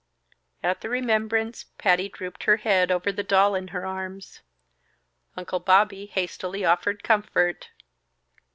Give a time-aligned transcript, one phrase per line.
[0.63, 4.41] At the remembrance Patty drooped her head over the doll in her arms.
[5.37, 7.69] Uncle Bobby hastily offered comfort.